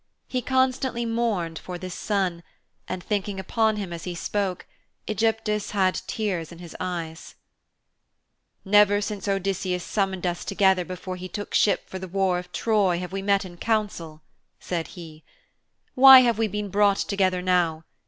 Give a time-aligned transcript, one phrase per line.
[0.27, 2.41] He constantly mourned for this son,
[2.87, 4.65] and thinking upon him as he spoke,
[5.07, 7.35] Ægyptus had tears in his eyes.
[8.65, 12.97] 'Never since Odysseus summoned us together before he took ship for the war of Troy
[12.97, 14.23] have we met in council,'
[14.59, 15.23] said he.
[15.93, 17.83] 'Why have we been brought together now?